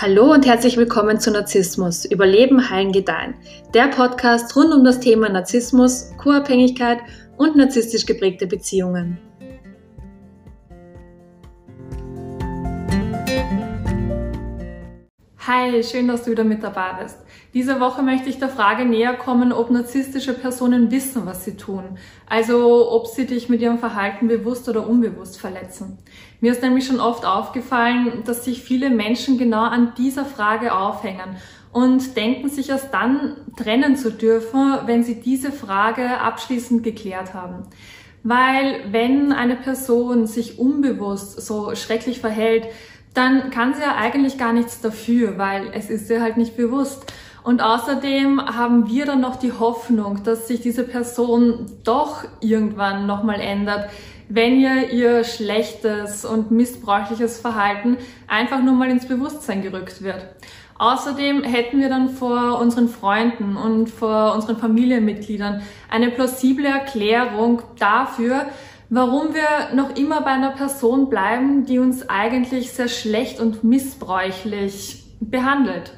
[0.00, 3.34] Hallo und herzlich willkommen zu Narzissmus, Überleben, Heilen, Gedeihen.
[3.74, 7.00] Der Podcast rund um das Thema Narzissmus, Co-Abhängigkeit
[7.36, 9.18] und narzisstisch geprägte Beziehungen.
[15.44, 17.18] Hi, schön, dass du wieder mit dabei bist.
[17.54, 21.98] Diese Woche möchte ich der Frage näher kommen, ob narzisstische Personen wissen, was sie tun.
[22.26, 25.98] Also ob sie dich mit ihrem Verhalten bewusst oder unbewusst verletzen.
[26.40, 31.36] Mir ist nämlich schon oft aufgefallen, dass sich viele Menschen genau an dieser Frage aufhängen
[31.72, 37.66] und denken sich erst dann trennen zu dürfen, wenn sie diese Frage abschließend geklärt haben.
[38.22, 42.66] Weil wenn eine Person sich unbewusst so schrecklich verhält,
[43.14, 47.10] dann kann sie ja eigentlich gar nichts dafür, weil es ist ihr halt nicht bewusst.
[47.48, 53.40] Und außerdem haben wir dann noch die Hoffnung, dass sich diese Person doch irgendwann nochmal
[53.40, 53.88] ändert,
[54.28, 60.26] wenn ihr ihr schlechtes und missbräuchliches Verhalten einfach nur mal ins Bewusstsein gerückt wird.
[60.76, 68.44] Außerdem hätten wir dann vor unseren Freunden und vor unseren Familienmitgliedern eine plausible Erklärung dafür,
[68.90, 75.02] warum wir noch immer bei einer Person bleiben, die uns eigentlich sehr schlecht und missbräuchlich
[75.20, 75.97] behandelt.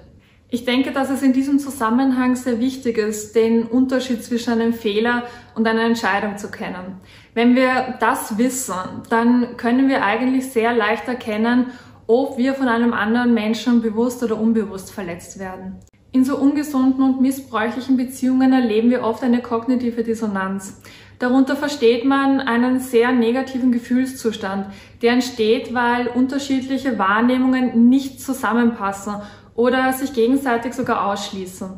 [0.53, 5.23] Ich denke, dass es in diesem Zusammenhang sehr wichtig ist, den Unterschied zwischen einem Fehler
[5.55, 7.01] und einer Entscheidung zu kennen.
[7.35, 8.75] Wenn wir das wissen,
[9.11, 11.67] dann können wir eigentlich sehr leicht erkennen,
[12.09, 15.77] ob wir von einem anderen Menschen bewusst oder unbewusst verletzt werden.
[16.11, 20.81] In so ungesunden und missbräuchlichen Beziehungen erleben wir oft eine kognitive Dissonanz.
[21.21, 24.69] Darunter versteht man einen sehr negativen Gefühlszustand,
[25.03, 29.17] der entsteht, weil unterschiedliche Wahrnehmungen nicht zusammenpassen
[29.55, 31.73] oder sich gegenseitig sogar ausschließen.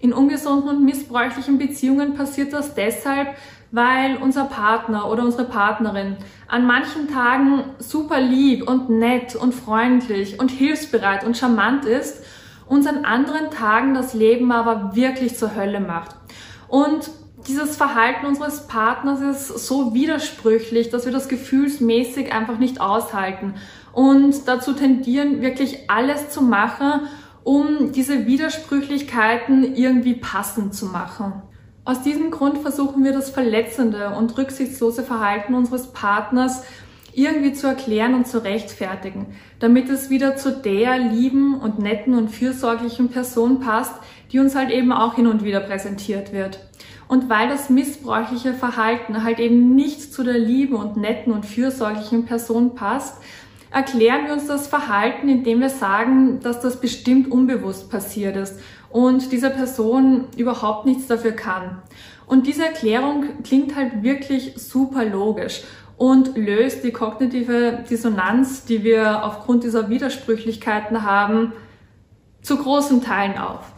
[0.00, 3.36] In ungesunden und missbräuchlichen Beziehungen passiert das deshalb,
[3.70, 6.16] weil unser Partner oder unsere Partnerin
[6.48, 12.24] an manchen Tagen super lieb und nett und freundlich und hilfsbereit und charmant ist,
[12.66, 16.16] uns an anderen Tagen das Leben aber wirklich zur Hölle macht.
[16.66, 17.08] Und
[17.46, 23.54] dieses Verhalten unseres Partners ist so widersprüchlich, dass wir das gefühlsmäßig einfach nicht aushalten
[23.92, 27.08] und dazu tendieren, wirklich alles zu machen,
[27.42, 31.42] um diese Widersprüchlichkeiten irgendwie passend zu machen.
[31.84, 36.62] Aus diesem Grund versuchen wir das verletzende und rücksichtslose Verhalten unseres Partners
[37.12, 42.28] irgendwie zu erklären und zu rechtfertigen, damit es wieder zu der lieben und netten und
[42.28, 43.94] fürsorglichen Person passt,
[44.30, 46.69] die uns halt eben auch hin und wieder präsentiert wird.
[47.10, 52.24] Und weil das missbräuchliche Verhalten halt eben nicht zu der lieben und netten und fürsorglichen
[52.24, 53.20] Person passt,
[53.72, 58.60] erklären wir uns das Verhalten, indem wir sagen, dass das bestimmt unbewusst passiert ist
[58.90, 61.82] und diese Person überhaupt nichts dafür kann.
[62.28, 65.62] Und diese Erklärung klingt halt wirklich super logisch
[65.96, 71.54] und löst die kognitive Dissonanz, die wir aufgrund dieser Widersprüchlichkeiten haben,
[72.40, 73.72] zu großen Teilen auf.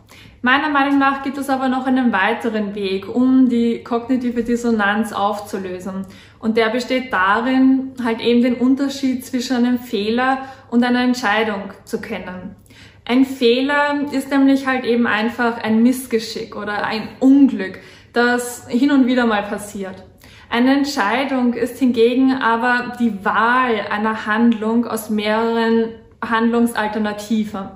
[0.45, 6.05] Meiner Meinung nach gibt es aber noch einen weiteren Weg, um die kognitive Dissonanz aufzulösen.
[6.41, 10.39] Und der besteht darin, halt eben den Unterschied zwischen einem Fehler
[10.69, 12.57] und einer Entscheidung zu kennen.
[13.05, 17.79] Ein Fehler ist nämlich halt eben einfach ein Missgeschick oder ein Unglück,
[18.13, 20.03] das hin und wieder mal passiert.
[20.51, 27.69] Eine Entscheidung ist hingegen aber die Wahl einer Handlung aus mehreren Handlungsalternativen.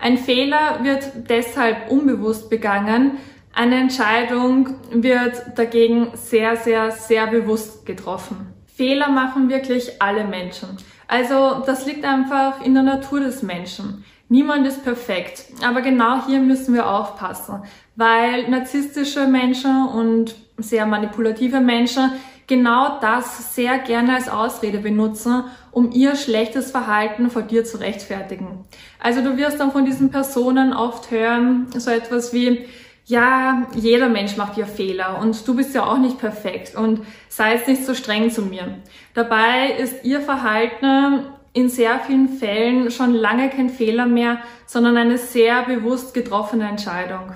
[0.00, 3.18] Ein Fehler wird deshalb unbewusst begangen,
[3.54, 8.54] eine Entscheidung wird dagegen sehr, sehr, sehr bewusst getroffen.
[8.66, 10.76] Fehler machen wirklich alle Menschen.
[11.08, 14.04] Also das liegt einfach in der Natur des Menschen.
[14.28, 17.62] Niemand ist perfekt, aber genau hier müssen wir aufpassen,
[17.96, 22.12] weil narzisstische Menschen und sehr manipulative Menschen
[22.48, 28.64] genau das sehr gerne als Ausrede benutzen, um ihr schlechtes Verhalten vor dir zu rechtfertigen.
[28.98, 32.64] Also du wirst dann von diesen Personen oft hören, so etwas wie,
[33.04, 37.54] ja, jeder Mensch macht ja Fehler und du bist ja auch nicht perfekt und sei
[37.54, 38.78] jetzt nicht so streng zu mir.
[39.14, 45.18] Dabei ist ihr Verhalten in sehr vielen Fällen schon lange kein Fehler mehr, sondern eine
[45.18, 47.34] sehr bewusst getroffene Entscheidung.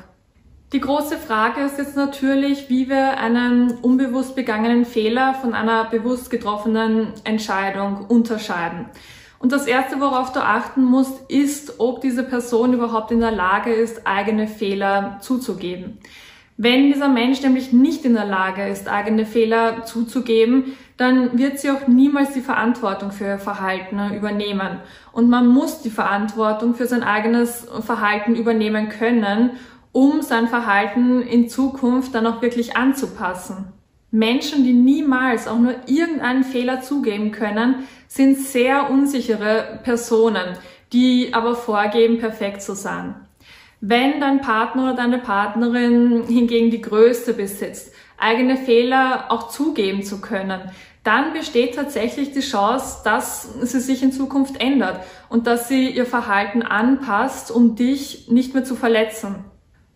[0.72, 6.30] Die große Frage ist jetzt natürlich, wie wir einen unbewusst begangenen Fehler von einer bewusst
[6.30, 8.86] getroffenen Entscheidung unterscheiden.
[9.38, 13.70] Und das Erste, worauf du achten musst, ist, ob diese Person überhaupt in der Lage
[13.70, 15.98] ist, eigene Fehler zuzugeben.
[16.56, 21.70] Wenn dieser Mensch nämlich nicht in der Lage ist, eigene Fehler zuzugeben, dann wird sie
[21.70, 24.78] auch niemals die Verantwortung für ihr Verhalten übernehmen.
[25.12, 29.50] Und man muss die Verantwortung für sein eigenes Verhalten übernehmen können
[29.92, 33.72] um sein Verhalten in Zukunft dann auch wirklich anzupassen.
[34.10, 40.58] Menschen, die niemals auch nur irgendeinen Fehler zugeben können, sind sehr unsichere Personen,
[40.92, 43.14] die aber vorgeben, perfekt zu sein.
[43.80, 50.20] Wenn dein Partner oder deine Partnerin hingegen die Größe besitzt, eigene Fehler auch zugeben zu
[50.20, 50.60] können,
[51.04, 56.06] dann besteht tatsächlich die Chance, dass sie sich in Zukunft ändert und dass sie ihr
[56.06, 59.44] Verhalten anpasst, um dich nicht mehr zu verletzen.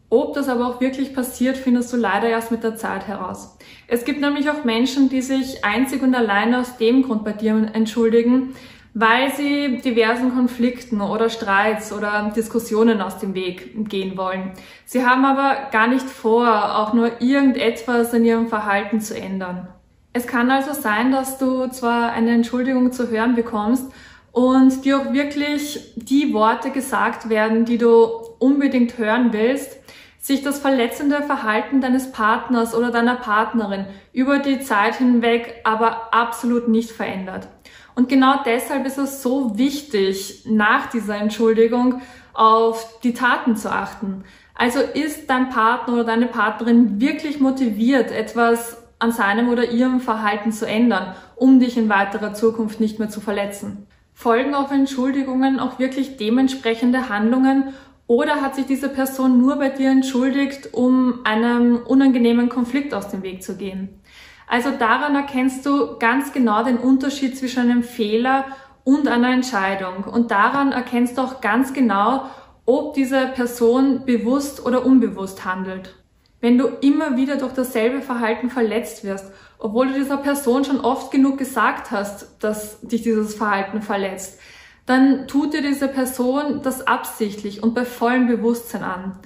[0.09, 3.57] Ob das aber auch wirklich passiert, findest du leider erst mit der Zeit heraus.
[3.89, 7.71] Es gibt nämlich auch Menschen, die sich einzig und allein aus dem Grund bei dir
[7.73, 8.55] entschuldigen,
[8.95, 14.53] weil sie diversen Konflikten oder Streits oder Diskussionen aus dem Weg gehen wollen.
[14.85, 19.69] Sie haben aber gar nicht vor, auch nur irgendetwas in ihrem Verhalten zu ändern.
[20.13, 23.93] Es kann also sein, dass du zwar eine Entschuldigung zu hören bekommst
[24.37, 28.05] und dir auch wirklich die Worte gesagt werden, die du
[28.39, 29.79] unbedingt hören willst,
[30.19, 36.69] sich das verletzende Verhalten deines Partners oder deiner Partnerin über die Zeit hinweg aber absolut
[36.69, 37.49] nicht verändert.
[37.95, 42.03] Und genau deshalb ist es so wichtig, nach dieser Entschuldigung
[42.35, 44.25] auf die Taten zu achten.
[44.55, 50.53] Also ist dein Partner oder deine Partnerin wirklich motiviert, etwas an seinem oder ihrem Verhalten
[50.53, 53.87] zu ändern, um dich in weiterer Zukunft nicht mehr zu verletzen?
[54.19, 57.75] Folgen auf Entschuldigungen auch wirklich dementsprechende Handlungen
[58.07, 63.23] oder hat sich diese Person nur bei dir entschuldigt, um einem unangenehmen Konflikt aus dem
[63.23, 64.01] Weg zu gehen?
[64.47, 68.47] Also daran erkennst du ganz genau den Unterschied zwischen einem Fehler
[68.85, 70.05] und einer Entscheidung.
[70.05, 72.25] Und daran erkennst du auch ganz genau,
[72.65, 75.95] ob diese Person bewusst oder unbewusst handelt.
[76.41, 81.11] Wenn du immer wieder durch dasselbe Verhalten verletzt wirst, obwohl du dieser Person schon oft
[81.11, 84.39] genug gesagt hast, dass dich dieses Verhalten verletzt,
[84.87, 89.19] dann tut dir diese Person das absichtlich und bei vollem Bewusstsein an.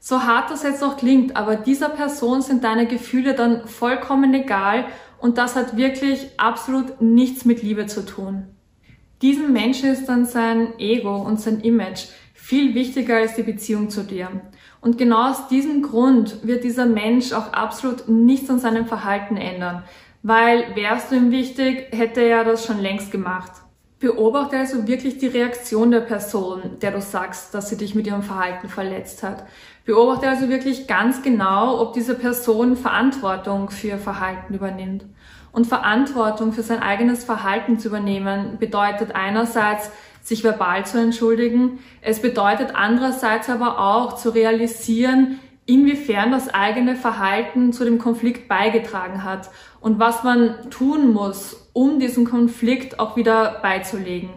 [0.00, 4.86] So hart das jetzt auch klingt, aber dieser Person sind deine Gefühle dann vollkommen egal
[5.18, 8.46] und das hat wirklich absolut nichts mit Liebe zu tun.
[9.20, 14.04] Diesem Menschen ist dann sein Ego und sein Image viel wichtiger als die Beziehung zu
[14.04, 14.30] dir.
[14.80, 19.82] Und genau aus diesem Grund wird dieser Mensch auch absolut nichts an seinem Verhalten ändern,
[20.22, 23.52] weil wärst du ihm wichtig, hätte er das schon längst gemacht.
[24.00, 28.22] Beobachte also wirklich die Reaktion der Person, der du sagst, dass sie dich mit ihrem
[28.22, 29.44] Verhalten verletzt hat.
[29.84, 35.04] Beobachte also wirklich ganz genau, ob diese Person Verantwortung für ihr Verhalten übernimmt.
[35.58, 39.90] Und Verantwortung für sein eigenes Verhalten zu übernehmen bedeutet einerseits,
[40.22, 41.80] sich verbal zu entschuldigen.
[42.00, 49.24] Es bedeutet andererseits aber auch zu realisieren, inwiefern das eigene Verhalten zu dem Konflikt beigetragen
[49.24, 49.50] hat
[49.80, 54.30] und was man tun muss, um diesen Konflikt auch wieder beizulegen.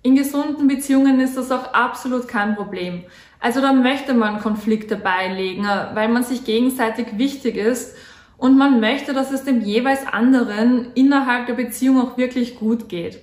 [0.00, 3.02] In gesunden Beziehungen ist das auch absolut kein Problem.
[3.38, 7.94] Also da möchte man Konflikte beilegen, weil man sich gegenseitig wichtig ist
[8.36, 13.20] und man möchte, dass es dem jeweils anderen innerhalb der Beziehung auch wirklich gut geht.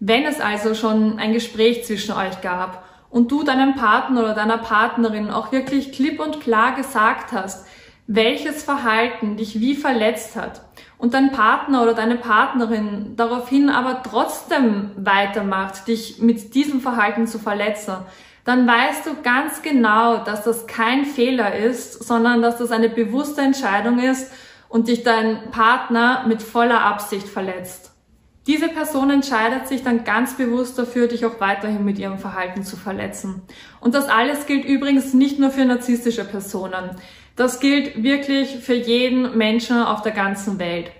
[0.00, 4.58] Wenn es also schon ein Gespräch zwischen euch gab und du deinem Partner oder deiner
[4.58, 7.66] Partnerin auch wirklich klipp und klar gesagt hast,
[8.06, 10.62] welches Verhalten dich wie verletzt hat
[10.98, 17.38] und dein Partner oder deine Partnerin daraufhin aber trotzdem weitermacht, dich mit diesem Verhalten zu
[17.38, 17.94] verletzen,
[18.44, 23.42] dann weißt du ganz genau, dass das kein Fehler ist, sondern dass das eine bewusste
[23.42, 24.32] Entscheidung ist
[24.68, 27.90] und dich dein Partner mit voller Absicht verletzt.
[28.46, 32.76] Diese Person entscheidet sich dann ganz bewusst dafür, dich auch weiterhin mit ihrem Verhalten zu
[32.76, 33.42] verletzen.
[33.80, 36.90] Und das alles gilt übrigens nicht nur für narzisstische Personen.
[37.36, 40.90] Das gilt wirklich für jeden Menschen auf der ganzen Welt.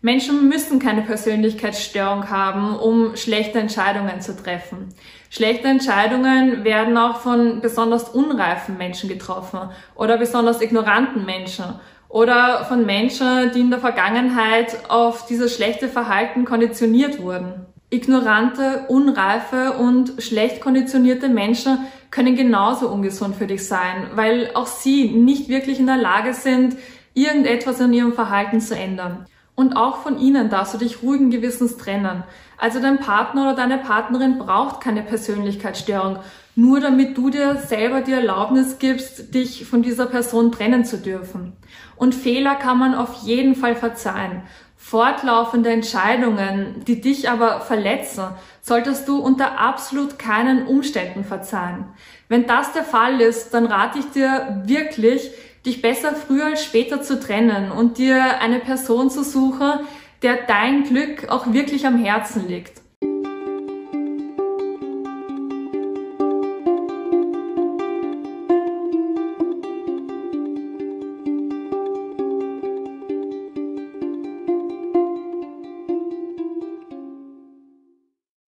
[0.00, 4.94] Menschen müssen keine Persönlichkeitsstörung haben, um schlechte Entscheidungen zu treffen.
[5.28, 12.86] Schlechte Entscheidungen werden auch von besonders unreifen Menschen getroffen oder besonders ignoranten Menschen oder von
[12.86, 17.66] Menschen, die in der Vergangenheit auf dieses schlechte Verhalten konditioniert wurden.
[17.90, 25.08] Ignorante, unreife und schlecht konditionierte Menschen können genauso ungesund für dich sein, weil auch sie
[25.08, 26.76] nicht wirklich in der Lage sind,
[27.14, 29.26] irgendetwas an ihrem Verhalten zu ändern.
[29.58, 32.22] Und auch von ihnen darfst du dich ruhigen Gewissens trennen.
[32.58, 36.20] Also dein Partner oder deine Partnerin braucht keine Persönlichkeitsstörung,
[36.54, 41.54] nur damit du dir selber die Erlaubnis gibst, dich von dieser Person trennen zu dürfen.
[41.96, 44.42] Und Fehler kann man auf jeden Fall verzeihen.
[44.76, 48.26] Fortlaufende Entscheidungen, die dich aber verletzen,
[48.62, 51.86] solltest du unter absolut keinen Umständen verzeihen.
[52.28, 55.32] Wenn das der Fall ist, dann rate ich dir wirklich,
[55.68, 59.86] dich besser früher als später zu trennen und dir eine Person zu suchen,
[60.22, 62.80] der dein Glück auch wirklich am Herzen liegt.